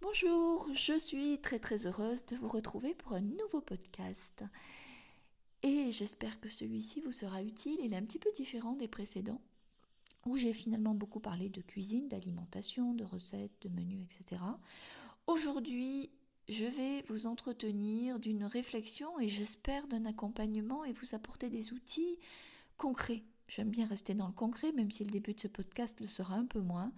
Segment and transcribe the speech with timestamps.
[0.00, 4.44] Bonjour, je suis très très heureuse de vous retrouver pour un nouveau podcast.
[5.64, 7.80] Et j'espère que celui-ci vous sera utile.
[7.82, 9.40] Il est un petit peu différent des précédents,
[10.24, 14.40] où j'ai finalement beaucoup parlé de cuisine, d'alimentation, de recettes, de menus, etc.
[15.26, 16.10] Aujourd'hui,
[16.48, 22.18] je vais vous entretenir d'une réflexion et j'espère d'un accompagnement et vous apporter des outils
[22.76, 23.24] concrets.
[23.48, 26.36] J'aime bien rester dans le concret, même si le début de ce podcast le sera
[26.36, 26.92] un peu moins.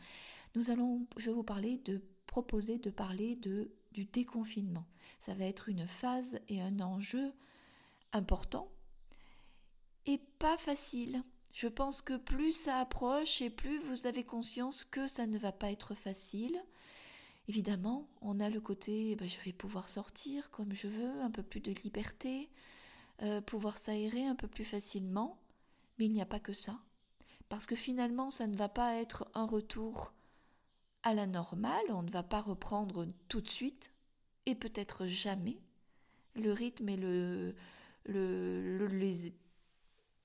[0.54, 4.86] Nous allons, je vais vous parler de proposer de parler de du déconfinement.
[5.18, 7.32] Ça va être une phase et un enjeu
[8.12, 8.70] important
[10.06, 11.24] et pas facile.
[11.52, 15.50] Je pense que plus ça approche et plus vous avez conscience que ça ne va
[15.50, 16.56] pas être facile.
[17.48, 21.42] Évidemment, on a le côté ben, je vais pouvoir sortir comme je veux, un peu
[21.42, 22.48] plus de liberté,
[23.22, 25.40] euh, pouvoir s'aérer un peu plus facilement,
[25.98, 26.78] mais il n'y a pas que ça.
[27.48, 30.14] Parce que finalement, ça ne va pas être un retour
[31.02, 33.92] à la normale, on ne va pas reprendre tout de suite,
[34.46, 35.58] et peut-être jamais,
[36.34, 37.54] le rythme et le,
[38.04, 38.88] le,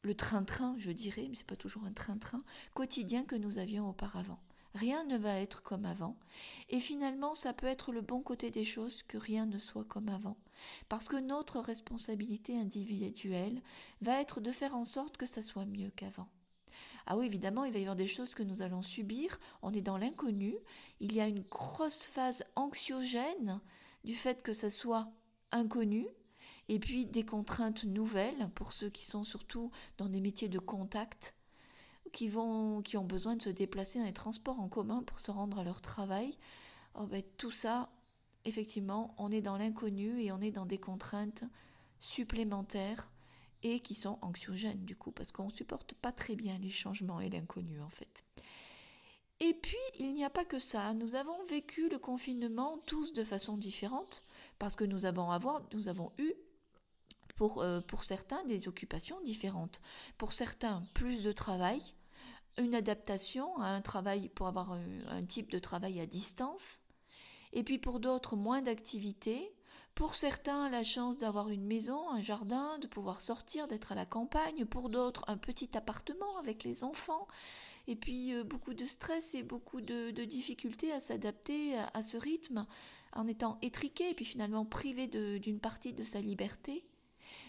[0.01, 4.39] le train-train, je dirais, mais c'est pas toujours un train-train, quotidien que nous avions auparavant.
[4.75, 6.17] Rien ne va être comme avant.
[6.69, 10.09] Et finalement, ça peut être le bon côté des choses que rien ne soit comme
[10.09, 10.37] avant.
[10.89, 13.61] Parce que notre responsabilité individuelle
[14.01, 16.27] va être de faire en sorte que ça soit mieux qu'avant.
[17.07, 19.39] Ah oui, évidemment, il va y avoir des choses que nous allons subir.
[19.61, 20.55] On est dans l'inconnu.
[20.99, 23.59] Il y a une grosse phase anxiogène
[24.03, 25.11] du fait que ça soit
[25.51, 26.07] inconnu.
[26.67, 31.35] Et puis des contraintes nouvelles pour ceux qui sont surtout dans des métiers de contact
[32.11, 35.29] qui, vont, qui ont besoin de se déplacer dans les transports en commun pour se
[35.29, 36.37] rendre à leur travail.
[36.95, 37.89] Oh ben, tout ça,
[38.45, 41.43] effectivement, on est dans l'inconnu et on est dans des contraintes
[41.99, 43.11] supplémentaires
[43.65, 47.19] et qui sont anxiogènes du coup, parce qu'on ne supporte pas très bien les changements
[47.19, 48.23] et l'inconnu en fait.
[49.39, 50.93] Et puis, il n'y a pas que ça.
[50.93, 54.23] Nous avons vécu le confinement tous de façon différente,
[54.59, 56.31] parce que nous avons, avoir, nous avons eu
[57.35, 59.81] pour, euh, pour certains des occupations différentes.
[60.17, 61.81] Pour certains, plus de travail,
[62.57, 66.79] une adaptation à un travail pour avoir un, type de travail à distance,
[67.51, 69.51] et puis pour d'autres moins d'activités.
[69.95, 74.05] Pour certains, la chance d'avoir une maison, un jardin, de pouvoir sortir, d'être à la
[74.05, 74.65] campagne.
[74.65, 77.27] Pour d'autres, un petit appartement avec les enfants.
[77.87, 82.65] Et puis euh, beaucoup de stress et beaucoup de, difficultés à s'adapter à, ce rythme
[83.13, 86.83] en étant étriqué et puis finalement privé d'une partie de sa liberté.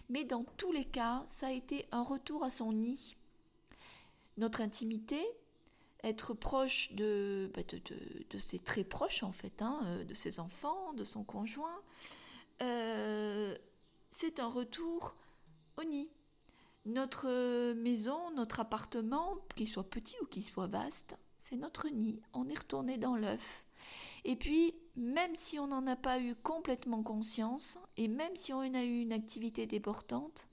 [0.09, 3.17] Mais dans tous les cas, ça a été un retour à son nid
[4.37, 5.21] notre intimité,
[6.03, 10.93] être proche de, bah, de, ses très proches en fait, hein, euh, de ses enfants,
[10.93, 11.81] de son conjoint,
[12.63, 13.57] euh,
[14.11, 15.17] c'est un retour
[15.77, 16.11] au nid.
[16.85, 22.23] Notre maison, notre appartement, qu'il soit petit ou qu'il soit vaste, c'est notre nid.
[22.33, 23.65] On est retourné dans l'œuf.
[24.25, 28.61] Et puis, même si on n'en a pas eu complètement conscience, et même si on
[28.61, 30.49] a eu une activité déportante,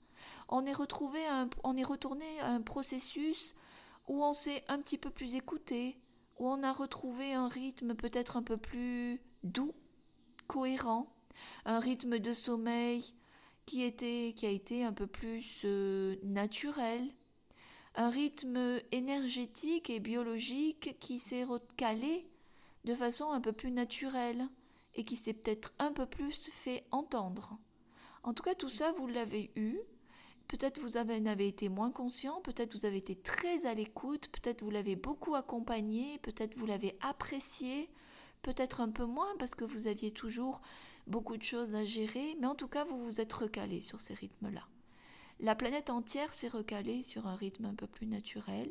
[0.48, 1.20] on est, retrouvé
[1.62, 3.54] on est retourné à un processus
[4.08, 5.98] où on s'est un petit peu plus écouté,
[6.38, 9.74] où on a retrouvé un rythme peut-être un peu plus doux,
[10.46, 11.13] cohérent,
[11.64, 13.14] un rythme de sommeil
[13.66, 17.02] qui, était, qui a été un peu plus euh, naturel,
[17.94, 22.28] un rythme énergétique et biologique qui s'est recalé
[22.84, 24.48] de façon un peu plus naturelle
[24.94, 27.56] et qui s'est peut-être un peu plus fait entendre.
[28.22, 29.78] En tout cas, tout ça, vous l'avez eu,
[30.48, 34.62] Peut-être vous en avez été moins conscient, peut-être vous avez été très à l'écoute, peut-être
[34.62, 37.88] vous l'avez beaucoup accompagné, peut-être vous l'avez apprécié,
[38.42, 40.60] peut-être un peu moins parce que vous aviez toujours
[41.06, 44.14] beaucoup de choses à gérer, mais en tout cas vous vous êtes recalé sur ces
[44.14, 44.66] rythmes-là.
[45.40, 48.70] La planète entière s'est recalée sur un rythme un peu plus naturel,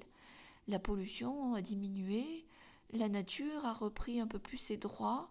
[0.68, 2.46] la pollution a diminué,
[2.92, 5.30] la nature a repris un peu plus ses droits,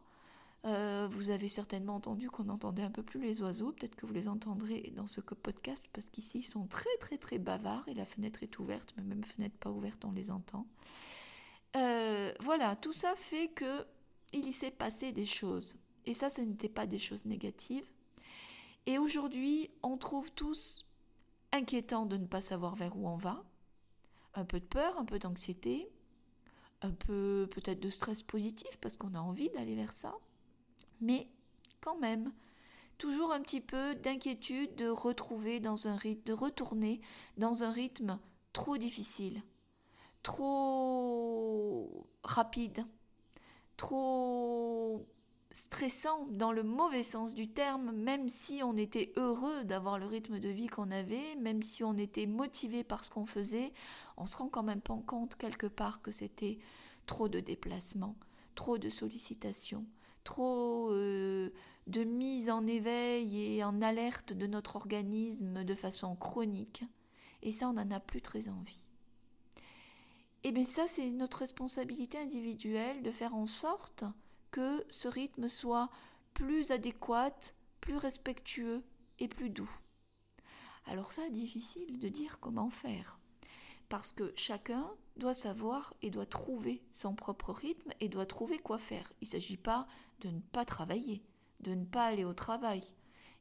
[0.64, 4.12] euh, vous avez certainement entendu qu'on entendait un peu plus les oiseaux, peut-être que vous
[4.12, 8.06] les entendrez dans ce podcast parce qu'ici ils sont très très très bavards et la
[8.06, 10.66] fenêtre est ouverte, mais même fenêtre pas ouverte on les entend.
[11.74, 13.84] Euh, voilà, tout ça fait que
[14.32, 15.76] il s'est passé des choses
[16.06, 17.88] et ça, ce n'était pas des choses négatives.
[18.86, 20.84] Et aujourd'hui, on trouve tous
[21.52, 23.44] inquiétant de ne pas savoir vers où on va,
[24.34, 25.88] un peu de peur, un peu d'anxiété,
[26.80, 30.14] un peu peut-être de stress positif parce qu'on a envie d'aller vers ça
[31.02, 31.28] mais
[31.80, 32.32] quand même,
[32.96, 37.00] toujours un petit peu d'inquiétude de retrouver dans un rythme, de retourner
[37.36, 38.18] dans un rythme
[38.52, 39.42] trop difficile,
[40.22, 42.86] trop rapide,
[43.76, 45.06] trop
[45.52, 50.38] stressant dans le mauvais sens du terme, même si on était heureux d'avoir le rythme
[50.38, 53.72] de vie qu'on avait, même si on était motivé par ce qu'on faisait,
[54.16, 56.58] on se rend quand même pas compte quelque part que c'était
[57.06, 58.16] trop de déplacements,
[58.54, 59.84] trop de sollicitations,
[60.24, 61.50] trop euh,
[61.86, 66.84] de mise en éveil et en alerte de notre organisme de façon chronique.
[67.42, 68.84] Et ça, on n'en a plus très envie.
[70.44, 74.04] Et eh bien ça, c'est notre responsabilité individuelle de faire en sorte
[74.52, 75.90] que ce rythme soit
[76.34, 77.34] plus adéquat,
[77.80, 78.84] plus respectueux
[79.18, 79.70] et plus doux.
[80.86, 83.18] Alors ça, difficile de dire comment faire.
[83.88, 88.78] Parce que chacun doit savoir et doit trouver son propre rythme et doit trouver quoi
[88.78, 89.12] faire.
[89.20, 89.86] Il ne s'agit pas
[90.20, 91.22] de ne pas travailler,
[91.60, 92.82] de ne pas aller au travail.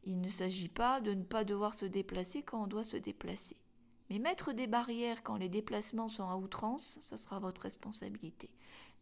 [0.03, 3.57] Il ne s'agit pas de ne pas devoir se déplacer quand on doit se déplacer.
[4.09, 8.49] Mais mettre des barrières quand les déplacements sont à outrance, ça sera votre responsabilité.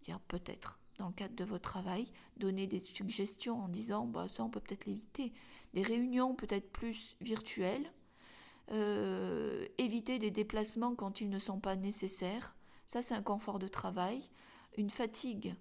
[0.04, 2.06] Dire peut-être, dans le cadre de votre travail,
[2.38, 5.34] donner des suggestions en disant bah, ça on peut peut-être l'éviter.
[5.74, 7.92] Des réunions peut-être plus virtuelles,
[8.72, 12.56] euh, éviter des déplacements quand ils ne sont pas nécessaires.
[12.86, 14.22] Ça, c'est un confort de travail.
[14.78, 15.56] Une fatigue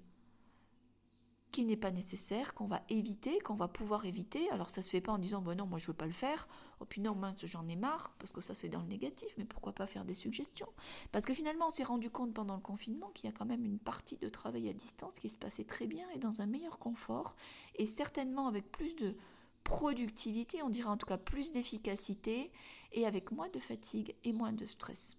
[1.50, 4.50] qui n'est pas nécessaire, qu'on va éviter, qu'on va pouvoir éviter.
[4.50, 6.48] Alors ça se fait pas en disant bon non moi je veux pas le faire,
[6.80, 9.44] oh puis non mince j'en ai marre parce que ça c'est dans le négatif, mais
[9.44, 10.68] pourquoi pas faire des suggestions?
[11.12, 13.64] Parce que finalement on s'est rendu compte pendant le confinement qu'il y a quand même
[13.64, 16.78] une partie de travail à distance qui se passait très bien et dans un meilleur
[16.78, 17.34] confort
[17.76, 19.16] et certainement avec plus de
[19.64, 22.50] productivité, on dirait en tout cas plus d'efficacité
[22.92, 25.16] et avec moins de fatigue et moins de stress.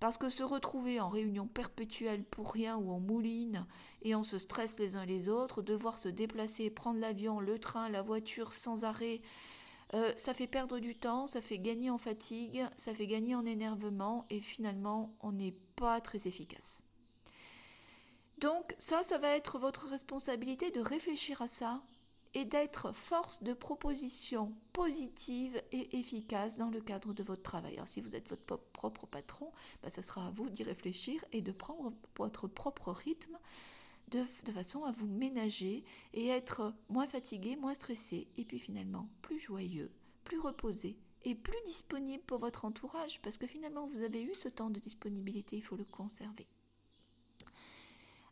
[0.00, 3.66] Parce que se retrouver en réunion perpétuelle pour rien ou en mouline
[4.02, 7.88] et on se stresse les uns les autres, devoir se déplacer, prendre l'avion, le train,
[7.88, 9.22] la voiture sans arrêt,
[9.94, 13.46] euh, ça fait perdre du temps, ça fait gagner en fatigue, ça fait gagner en
[13.46, 16.82] énervement et finalement on n'est pas très efficace.
[18.38, 21.82] Donc ça, ça va être votre responsabilité de réfléchir à ça
[22.34, 27.74] et d'être force de proposition positive et efficace dans le cadre de votre travail.
[27.74, 29.52] Alors si vous êtes votre propre patron,
[29.82, 33.38] bah, ça sera à vous d'y réfléchir et de prendre votre propre rythme
[34.08, 39.08] de, de, façon à vous ménager et être moins fatigué, moins stressé et puis finalement
[39.22, 39.90] plus joyeux,
[40.24, 44.48] plus reposé et plus disponible pour votre entourage parce que finalement vous avez eu ce
[44.48, 46.46] temps de disponibilité, il faut le conserver.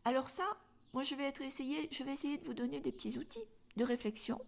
[0.05, 0.45] Alors ça,
[0.93, 4.41] moi je vais essayer de vous donner des petits outils de réflexion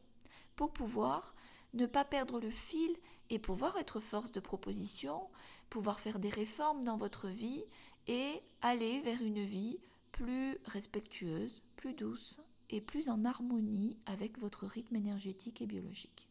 [0.57, 1.35] pour pouvoir
[1.73, 2.95] ne pas perdre le fil
[3.31, 5.29] et pouvoir être force de proposition,
[5.71, 7.63] pouvoir faire des réformes dans votre vie
[8.07, 9.79] et aller vers une vie
[10.13, 12.41] plus respectueuse, plus douce
[12.71, 16.29] et plus en harmonie avec votre rythme énergétique et biologique.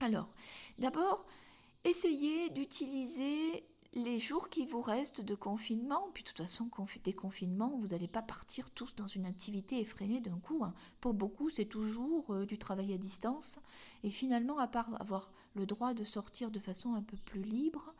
[0.00, 0.34] Alors,
[0.78, 1.26] d'abord,
[1.84, 3.64] essayez d'utiliser
[3.96, 6.68] les jours qui vous restent de confinement, puis de toute façon,
[7.02, 10.62] déconfinement, vous n'allez pas partir tous dans une activité effrénée d'un coup.
[10.64, 10.74] Hein.
[11.00, 13.58] Pour beaucoup, c'est toujours euh, du travail à distance.
[14.04, 17.94] Et finalement, à part avoir le droit de sortir de façon un peu plus libre,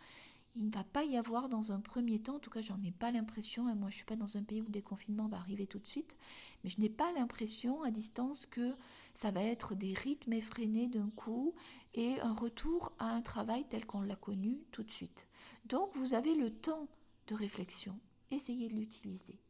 [0.54, 2.90] il ne va pas y avoir dans un premier temps, en tout cas j'en ai
[2.90, 3.74] pas l'impression, hein.
[3.74, 5.86] moi je ne suis pas dans un pays où le déconfinement va arriver tout de
[5.86, 6.14] suite,
[6.62, 8.74] mais je n'ai pas l'impression à distance que
[9.12, 11.52] ça va être des rythmes effrénés d'un coup
[11.94, 15.28] et un retour à un travail tel qu'on l'a connu tout de suite.
[15.68, 16.86] Donc vous avez le temps
[17.26, 17.98] de réflexion.
[18.30, 19.40] Essayez de l'utiliser.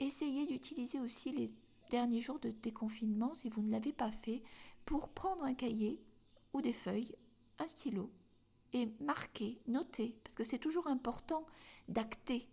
[0.00, 1.52] Essayez d'utiliser aussi les
[1.90, 4.42] derniers jours de déconfinement, si vous ne l'avez pas fait,
[4.84, 6.02] pour prendre un cahier
[6.54, 7.14] ou des feuilles,
[7.60, 8.10] un stylo,
[8.72, 11.46] et marquer, noter, parce que c'est toujours important
[11.88, 12.48] d'acter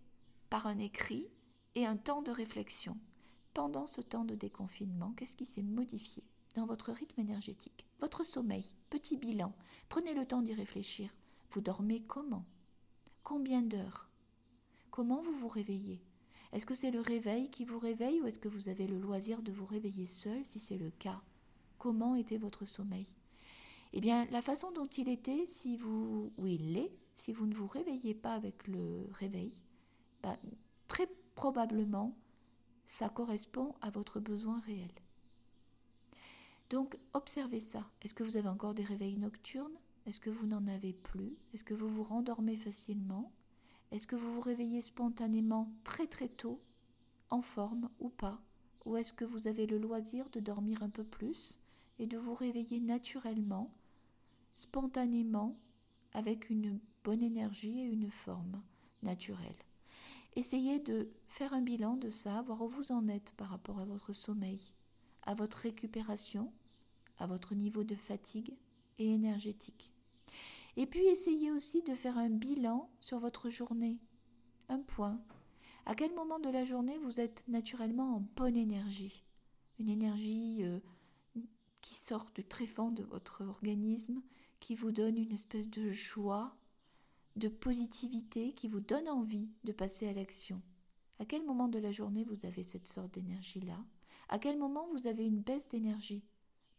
[0.51, 1.27] par un écrit
[1.73, 2.99] et un temps de réflexion.
[3.55, 6.23] Pendant ce temps de déconfinement, qu'est-ce qui s'est modifié
[6.55, 7.87] dans votre rythme énergétique?
[7.99, 9.55] Votre sommeil, petit bilan,
[9.89, 11.09] prenez le temps d'y réfléchir.
[11.49, 12.45] Vous dormez comment?
[13.23, 14.09] Combien d'heures?
[14.89, 16.01] Comment vous vous réveillez?
[16.51, 19.41] Est-ce que c'est le réveil qui vous réveille ou est-ce que vous avez le loisir
[19.41, 21.21] de vous réveiller seul si c'est le cas?
[21.77, 23.07] Comment était votre sommeil?
[23.93, 27.53] Eh bien, la façon dont il était, si vous ou il l'est, si vous ne
[27.53, 29.53] vous réveillez pas avec le réveil,
[30.23, 30.37] bah,
[30.87, 32.17] très probablement,
[32.85, 34.91] ça correspond à votre besoin réel.
[36.69, 37.89] Donc, observez ça.
[38.01, 39.77] Est-ce que vous avez encore des réveils nocturnes?
[40.05, 41.37] Est-ce que vous n'en avez plus?
[41.53, 43.31] Est-ce que vous vous rendormez facilement?
[43.91, 46.61] Est-ce que vous vous réveillez spontanément très très tôt,
[47.29, 48.41] en forme ou pas?
[48.85, 51.59] Ou est-ce que vous avez le loisir de dormir un peu plus
[51.99, 53.71] et de vous réveiller naturellement,
[54.55, 55.59] spontanément,
[56.13, 58.61] avec une bonne énergie et une forme
[59.03, 59.55] naturelle?
[60.35, 63.85] Essayez de faire un bilan de ça, voir où vous en êtes par rapport à
[63.85, 64.59] votre sommeil,
[65.23, 66.51] à votre récupération,
[67.19, 68.57] à votre niveau de fatigue,
[68.99, 69.91] énergétique.
[70.77, 73.99] Et puis essayez aussi de faire un bilan sur votre journée.
[74.69, 75.19] Un point.
[75.85, 79.23] À quel moment de la journée vous êtes naturellement en bonne énergie?
[79.79, 80.79] Une énergie euh,
[81.81, 84.21] qui sort du tréfonds de votre organisme,
[84.59, 86.55] qui vous donne une espèce de joie,
[87.35, 90.61] de positivité, qui vous donne envie de passer à l'action.
[91.19, 93.77] À quel moment de la journée vous avez cette sorte d'énergie-là?
[94.29, 96.23] À quel moment vous avez une baisse d'énergie?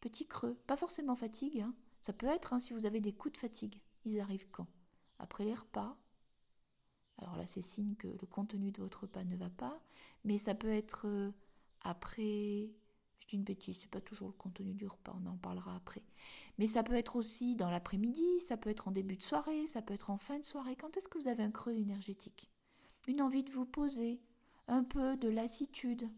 [0.01, 1.61] Petit creux, pas forcément fatigue.
[1.61, 1.75] Hein.
[2.03, 3.81] Ça peut être hein, si vous avez des coups de fatigue.
[4.05, 4.67] Ils arrivent quand?
[5.21, 5.97] Après les repas.
[7.19, 9.81] Alors là, c'est signe que le contenu de votre repas ne va pas.
[10.25, 11.31] Mais ça peut être euh,
[11.83, 12.71] après.
[13.21, 16.03] Je dis une bêtise, c'est pas toujours le contenu du repas, on en parlera après.
[16.59, 19.81] Mais ça peut être aussi dans l'après-midi, ça peut être en début de soirée, ça
[19.81, 20.75] peut être en fin de soirée.
[20.75, 22.51] Quand est-ce que vous avez un creux énergétique?
[23.07, 24.19] Une envie de vous poser,
[24.67, 26.09] un peu de lassitude,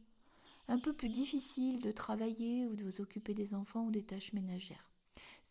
[0.67, 4.33] un peu plus difficile de travailler ou de vous occuper des enfants ou des tâches
[4.33, 4.94] ménagères.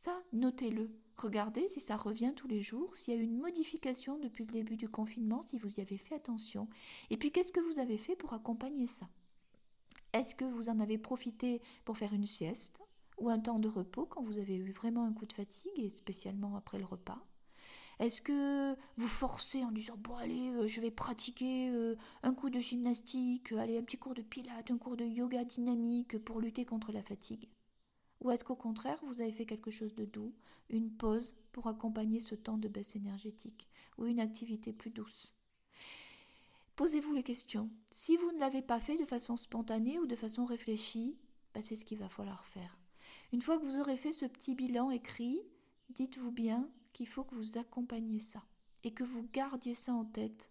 [0.03, 0.91] Ça, notez-le.
[1.15, 4.51] Regardez si ça revient tous les jours, s'il y a eu une modification depuis le
[4.51, 6.67] début du confinement, si vous y avez fait attention.
[7.10, 9.07] Et puis, qu'est-ce que vous avez fait pour accompagner ça?
[10.12, 12.86] Est-ce que vous en avez profité pour faire une sieste
[13.17, 15.88] ou un temps de repos quand vous avez eu vraiment un coup de fatigue, et
[15.88, 17.25] spécialement après le repas?
[18.00, 22.50] Est-ce que vous forcez en disant bon allez, euh, je vais pratiquer euh, un coup
[22.50, 26.65] de gymnastique, euh, un petit cours de pilates, un cours de yoga dynamique pour lutter
[26.65, 27.48] contre la fatigue?
[28.24, 30.34] Ou est-ce qu'au contraire vous avez fait quelque chose de doux,
[30.70, 35.36] une pause pour accompagner ce temps de baisse énergétique ou une activité plus douce?
[36.75, 37.70] Posez-vous les questions.
[37.92, 41.15] Si vous ne l'avez pas fait de façon spontanée ou de façon réfléchie,
[41.53, 42.80] bah, c'est ce qu'il va falloir faire.
[43.32, 45.39] Une fois que vous aurez fait ce petit bilan écrit,
[45.89, 48.44] dites-vous bien qu'il faut que vous accompagniez ça
[48.84, 50.50] et que vous gardiez ça en tête.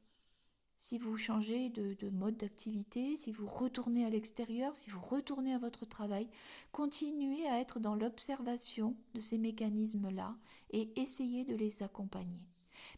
[0.82, 5.54] Si vous changez de, de mode d'activité, si vous retournez à l'extérieur, si vous retournez
[5.54, 6.26] à votre travail,
[6.72, 10.34] continuez à être dans l'observation de ces mécanismes-là
[10.72, 12.42] et essayez de les accompagner.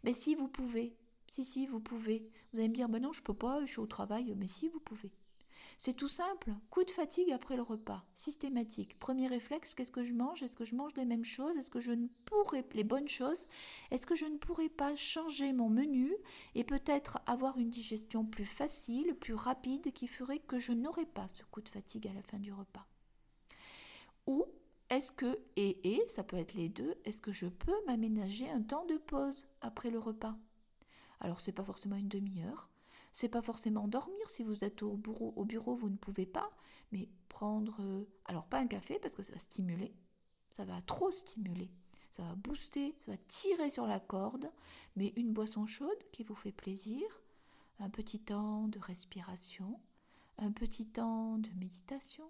[0.03, 2.27] Mais si vous pouvez, si, si, vous pouvez.
[2.53, 4.71] Vous allez me dire, ben non, je peux pas, je suis au travail, mais si,
[4.71, 5.13] vous pouvez.
[5.77, 6.53] C'est tout simple.
[6.71, 8.99] Coup de fatigue après le repas, systématique.
[8.99, 10.43] Premier réflexe, qu'est-ce que je mange?
[10.43, 11.57] Est-ce que je mange les mêmes choses?
[11.57, 13.47] Est-ce que je ne pourrais les bonnes choses?
[13.91, 16.15] Est-ce que je ne pourrais pas changer mon menu
[16.55, 21.29] et peut-être avoir une digestion plus facile, plus rapide qui ferait que je n'aurais pas
[21.29, 22.87] ce coup de fatigue à la fin du repas?
[24.27, 24.47] Ou
[24.91, 28.63] est-ce que, et et, ça peut être les deux, est-ce que je peux m'aménager un
[28.63, 30.37] temps de pause après le repas?
[31.21, 32.71] Alors c'est pas forcément une demi-heure,
[33.15, 34.29] c'est pas forcément dormir.
[34.29, 36.51] Si vous êtes au bureau, au bureau, vous ne pouvez pas.
[36.91, 39.95] Mais prendre, euh, alors pas un café parce que ça va stimuler,
[40.51, 41.71] ça va trop stimuler,
[42.11, 44.51] ça va booster, ça va tirer sur la corde.
[44.97, 47.07] Mais une boisson chaude qui vous fait plaisir,
[47.79, 49.81] un petit temps de respiration,
[50.39, 52.29] un petit temps de méditation,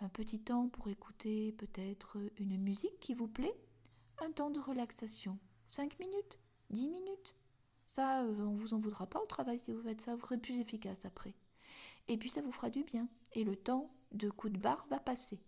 [0.00, 3.54] un petit temps pour écouter peut-être une musique qui vous plaît,
[4.24, 6.38] un temps de relaxation, 5 minutes,
[6.70, 7.34] 10 minutes,
[7.86, 10.38] ça, euh, on vous en voudra pas au travail si vous faites ça, vous serez
[10.38, 11.34] plus efficace après.
[12.08, 13.08] Et puis ça vous fera du bien.
[13.32, 15.40] Et le temps de coup de barre va passer.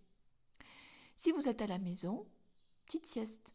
[1.15, 2.25] Si vous êtes à la maison,
[2.85, 3.53] petite sieste.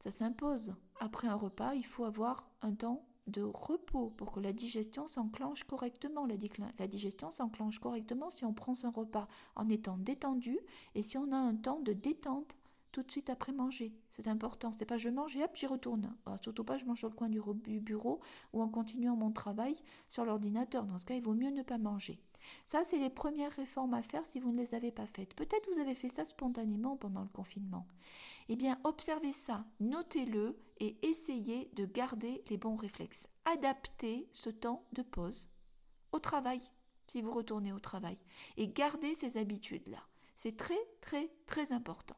[0.00, 0.74] Ça s'impose.
[0.98, 5.64] Après un repas, il faut avoir un temps de repos pour que la digestion s'enclenche
[5.64, 6.26] correctement.
[6.26, 6.34] La,
[6.78, 10.58] la digestion s'enclenche correctement si on prend son repas en étant détendu
[10.94, 12.56] et si on a un temps de détente
[12.92, 13.92] tout de suite après manger.
[14.10, 14.70] C'est important.
[14.78, 16.14] C'est pas je mange et hop, j'y retourne.
[16.26, 17.40] Ah, surtout pas je mange sur le coin du
[17.80, 18.18] bureau
[18.52, 19.74] ou en continuant mon travail
[20.08, 20.84] sur l'ordinateur.
[20.84, 22.20] Dans ce cas, il vaut mieux ne pas manger.
[22.66, 25.34] Ça, c'est les premières réformes à faire si vous ne les avez pas faites.
[25.34, 27.86] Peut-être vous avez fait ça spontanément pendant le confinement.
[28.48, 33.28] Eh bien, observez ça, notez-le et essayez de garder les bons réflexes.
[33.44, 35.48] Adaptez ce temps de pause
[36.10, 36.60] au travail,
[37.06, 38.18] si vous retournez au travail.
[38.56, 40.04] Et gardez ces habitudes-là.
[40.36, 42.16] C'est très, très, très important.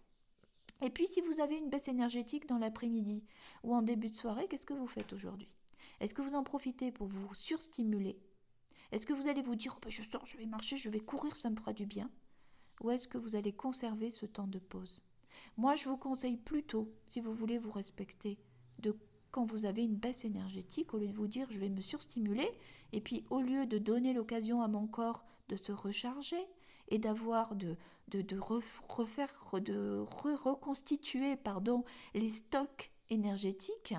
[0.82, 3.24] Et puis si vous avez une baisse énergétique dans l'après-midi
[3.62, 5.48] ou en début de soirée, qu'est-ce que vous faites aujourd'hui?
[6.00, 8.18] Est-ce que vous en profitez pour vous surstimuler?
[8.92, 11.00] Est-ce que vous allez vous dire oh ben, je sors, je vais marcher, je vais
[11.00, 12.10] courir, ça me fera du bien?
[12.82, 15.02] Ou est-ce que vous allez conserver ce temps de pause?
[15.56, 18.38] Moi, je vous conseille plutôt, si vous voulez vous respecter,
[18.80, 18.96] de
[19.30, 22.48] quand vous avez une baisse énergétique, au lieu de vous dire je vais me surstimuler,
[22.92, 26.46] et puis au lieu de donner l'occasion à mon corps de se recharger
[26.88, 27.76] et d'avoir de,
[28.88, 33.94] refaire, de reconstituer pardon, les stocks énergétiques,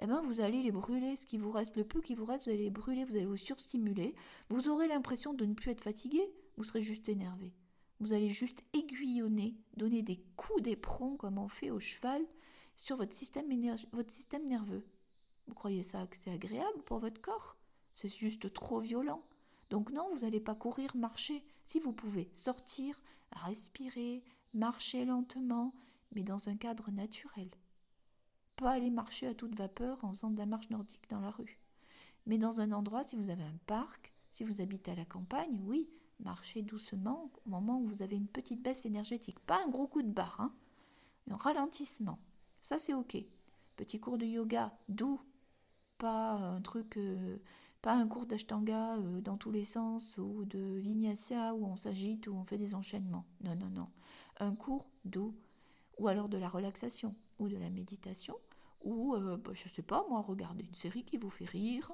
[0.00, 1.16] eh ben vous allez les brûler.
[1.16, 3.26] Ce qui vous reste, le peu qui vous reste, vous allez les brûler, vous allez
[3.26, 4.12] vous surstimuler.
[4.48, 6.24] Vous aurez l'impression de ne plus être fatigué,
[6.56, 7.52] vous serez juste énervé.
[8.00, 12.22] Vous allez juste aiguillonner, donner des coups d'éperon comme on fait au cheval
[12.76, 13.46] sur votre système,
[13.92, 14.84] votre système nerveux.
[15.48, 17.56] Vous croyez ça que c'est agréable pour votre corps?
[17.94, 19.24] C'est juste trop violent.
[19.70, 21.44] Donc non, vous n'allez pas courir, marcher.
[21.64, 23.00] Si vous pouvez sortir,
[23.32, 25.74] respirer, marcher lentement,
[26.12, 27.50] mais dans un cadre naturel.
[28.56, 31.60] Pas aller marcher à toute vapeur en faisant de la marche nordique dans la rue.
[32.26, 35.60] Mais dans un endroit, si vous avez un parc, si vous habitez à la campagne,
[35.64, 35.88] oui,
[36.20, 39.38] marchez doucement au moment où vous avez une petite baisse énergétique.
[39.40, 40.52] Pas un gros coup de barre, hein.
[41.30, 42.18] un ralentissement.
[42.60, 43.16] Ça, c'est OK.
[43.76, 45.20] Petit cours de yoga doux,
[45.98, 47.38] pas un truc euh,
[47.82, 52.26] Pas un cours d'ashtanga euh, dans tous les sens ou de vinyasa où on s'agite,
[52.26, 53.24] où on fait des enchaînements.
[53.42, 53.88] Non, non, non.
[54.40, 55.34] Un cours doux
[55.98, 58.36] ou alors de la relaxation ou de la méditation
[58.82, 61.92] ou, euh, bah, je ne sais pas, moi, regarder une série qui vous fait rire,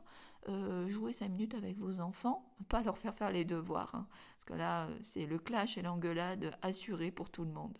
[0.48, 4.44] euh, jouer cinq minutes avec vos enfants, pas leur faire faire les devoirs, hein, parce
[4.44, 7.78] que là, c'est le clash et l'engueulade assuré pour tout le monde.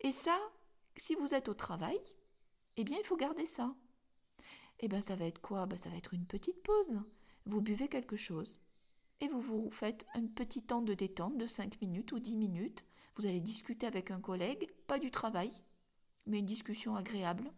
[0.00, 0.36] Et ça,
[0.96, 2.00] si vous êtes au travail,
[2.76, 3.74] eh bien, il faut garder ça.
[4.80, 5.66] Eh bien, ça va être quoi?
[5.66, 7.00] Ben, Ça va être une petite pause.
[7.46, 8.60] Vous buvez quelque chose
[9.20, 12.84] et vous vous faites un petit temps de détente de 5 minutes ou 10 minutes.
[13.16, 15.50] Vous allez discuter avec un collègue, pas du travail,
[16.26, 17.50] mais une discussion agréable.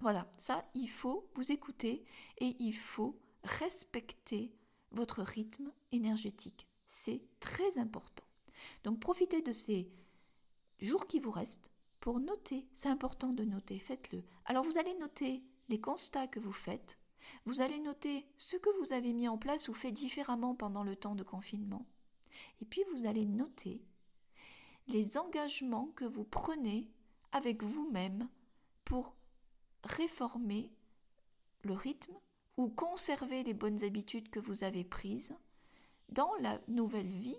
[0.00, 2.04] Voilà, ça, il faut vous écouter
[2.38, 4.54] et il faut respecter
[4.92, 6.66] votre rythme énergétique.
[6.86, 8.24] C'est très important.
[8.84, 9.90] Donc profitez de ces
[10.80, 11.70] jours qui vous restent
[12.00, 12.66] pour noter.
[12.72, 14.24] C'est important de noter, faites-le.
[14.46, 16.98] Alors vous allez noter les constats que vous faites.
[17.46, 20.96] Vous allez noter ce que vous avez mis en place ou fait différemment pendant le
[20.96, 21.86] temps de confinement.
[22.60, 23.80] Et puis vous allez noter
[24.88, 26.90] les engagements que vous prenez
[27.32, 28.28] avec vous-même
[28.84, 29.14] pour
[29.84, 30.72] réformer
[31.62, 32.18] le rythme
[32.56, 35.34] ou conserver les bonnes habitudes que vous avez prises
[36.08, 37.38] dans la nouvelle vie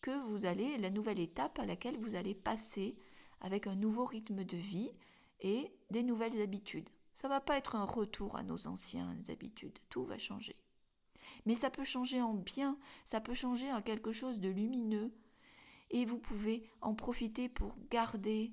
[0.00, 2.96] que vous allez, la nouvelle étape à laquelle vous allez passer
[3.40, 4.90] avec un nouveau rythme de vie
[5.40, 6.88] et des nouvelles habitudes.
[7.12, 10.56] Ça va pas être un retour à nos anciennes habitudes, tout va changer.
[11.46, 15.12] Mais ça peut changer en bien, ça peut changer en quelque chose de lumineux,
[15.90, 18.52] et vous pouvez en profiter pour garder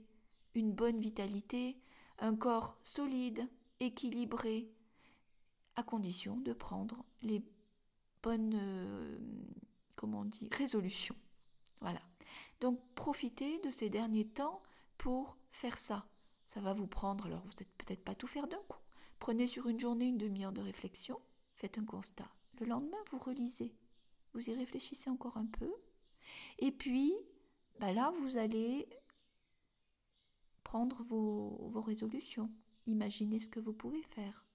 [0.56, 1.78] une bonne vitalité,
[2.20, 3.48] un corps solide,
[3.80, 4.70] équilibré,
[5.76, 7.42] à condition de prendre les
[8.22, 9.18] bonnes, euh,
[10.04, 11.16] on dit, résolutions.
[11.80, 12.02] Voilà.
[12.60, 14.62] Donc profitez de ces derniers temps
[14.98, 16.06] pour faire ça.
[16.60, 18.82] Va vous prendre, alors vous n'êtes peut-être pas tout faire d'un coup.
[19.20, 21.18] Prenez sur une journée une demi-heure de réflexion,
[21.56, 22.30] faites un constat.
[22.60, 23.74] Le lendemain, vous relisez.
[24.34, 25.72] Vous y réfléchissez encore un peu.
[26.58, 27.14] Et puis,
[27.80, 28.90] bah là, vous allez
[30.64, 32.52] prendre vos, vos résolutions.
[32.88, 34.46] Imaginez ce que vous pouvez faire.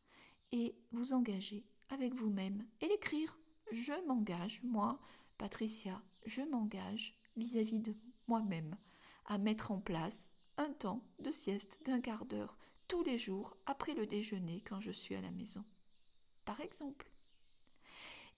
[0.52, 3.38] Et vous engager avec vous-même et l'écrire.
[3.72, 5.00] Je m'engage, moi,
[5.38, 7.96] Patricia, je m'engage vis-à-vis de
[8.28, 8.76] moi-même
[9.24, 13.94] à mettre en place un temps de sieste d'un quart d'heure tous les jours après
[13.94, 15.64] le déjeuner quand je suis à la maison.
[16.44, 17.10] Par exemple.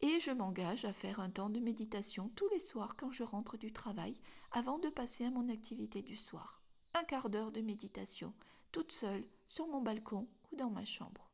[0.00, 3.56] Et je m'engage à faire un temps de méditation tous les soirs quand je rentre
[3.56, 4.20] du travail
[4.52, 6.62] avant de passer à mon activité du soir.
[6.94, 8.32] Un quart d'heure de méditation,
[8.72, 11.30] toute seule, sur mon balcon ou dans ma chambre.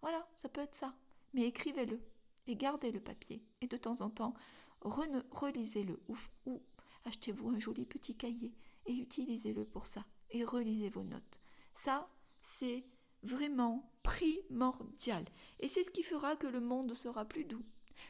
[0.00, 0.94] Voilà, ça peut être ça.
[1.34, 2.00] Mais écrivez-le
[2.46, 3.42] et gardez le papier.
[3.60, 4.34] Et de temps en temps,
[4.80, 6.16] relisez-le ou,
[6.46, 6.62] ou
[7.04, 8.52] achetez-vous un joli petit cahier
[8.88, 11.40] et utilisez-le pour ça et relisez vos notes.
[11.74, 12.10] Ça,
[12.42, 12.84] c'est
[13.22, 15.24] vraiment primordial.
[15.60, 17.64] Et c'est ce qui fera que le monde sera plus doux,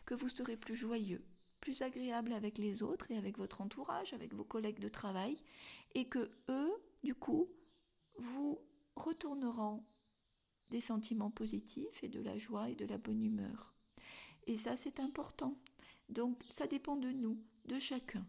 [0.06, 1.24] que vous serez plus joyeux,
[1.60, 5.36] plus agréable avec les autres et avec votre entourage, avec vos collègues de travail,
[5.94, 7.50] et que eux, du coup,
[8.16, 8.58] vous
[8.96, 9.84] retourneront
[10.70, 13.74] des sentiments positifs et de la joie et de la bonne humeur.
[14.46, 15.58] Et ça, c'est important.
[16.08, 18.26] Donc, ça dépend de nous, de chacun.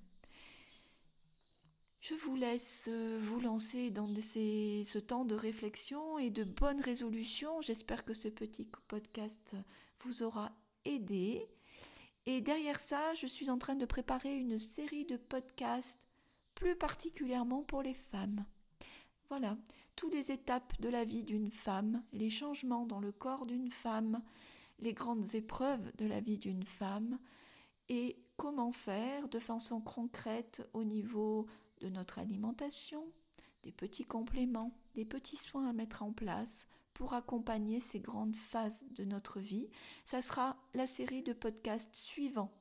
[2.00, 7.62] Je vous laisse euh, vous lancer dans ce temps de réflexion et de bonnes résolutions.
[7.62, 9.54] J'espère que ce petit podcast
[10.02, 10.54] vous aura
[10.86, 11.46] aidé.
[12.26, 16.08] Et derrière ça, je suis en train de préparer une série de podcasts
[16.56, 18.46] plus particulièrement pour les femmes.
[19.28, 19.58] Voilà,
[19.98, 24.22] toutes les étapes de la vie d'une femme, les changements dans le corps d'une femme,
[24.80, 27.20] les grandes épreuves de la vie d'une femme
[27.90, 31.46] et comment faire de façon concrète au niveau
[31.80, 33.06] de notre alimentation,
[33.64, 38.86] des petits compléments, des petits soins à mettre en place pour accompagner ces grandes phases
[38.92, 39.70] de notre vie.
[40.06, 42.52] Ça sera la série de podcasts suivants.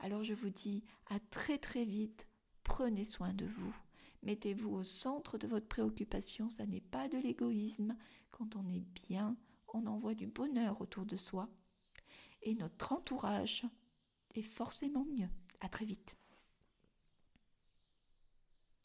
[0.00, 2.26] Alors je vous dis à très très vite,
[2.62, 3.74] prenez soin de vous.
[4.22, 7.96] Mettez-vous au centre de votre préoccupation, ça n'est pas de l'égoïsme.
[8.30, 9.36] Quand on est bien,
[9.72, 11.48] on envoie du bonheur autour de soi.
[12.42, 13.64] Et notre entourage
[14.34, 15.28] est forcément mieux.
[15.60, 16.16] À très vite.